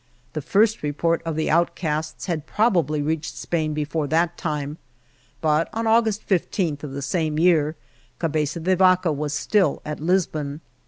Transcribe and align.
The 0.33 0.41
first 0.41 0.81
report 0.81 1.21
of 1.25 1.35
the 1.35 1.51
outcasts 1.51 2.25
had 2.25 2.47
probably 2.47 3.03
reached 3.03 3.37
Spain 3.37 3.75
before 3.75 4.07
that 4.07 4.35
time, 4.35 4.79
but 5.41 5.69
on* 5.73 5.85
August 5.85 6.23
15, 6.23 6.79
of 6.81 6.91
the 6.93 7.03
same 7.03 7.37
year, 7.37 7.75
Cabeza 8.17 8.61
de 8.61 8.75
Vaca 8.75 9.11
was 9.11 9.31
still 9.31 9.79
at 9.85 9.99
Lisbon. 9.99 10.61